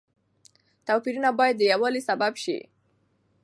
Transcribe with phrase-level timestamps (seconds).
[0.87, 2.57] توپيرونه بايد د يووالي سبب شي.